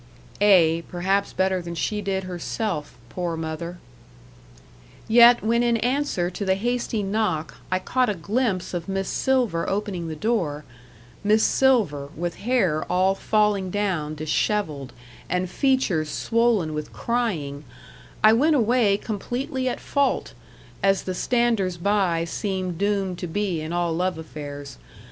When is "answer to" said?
5.77-6.43